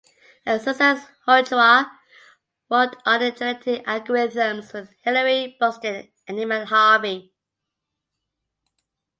At 0.47 0.63
Sussex 0.63 1.01
Ochoa 1.27 1.95
worked 2.71 2.95
on 3.05 3.19
genetic 3.19 3.85
algorithms 3.85 4.73
with 4.73 4.95
Hilary 5.03 5.55
Buxton 5.59 6.11
and 6.27 6.39
Inman 6.39 6.65
Harvey. 6.65 7.31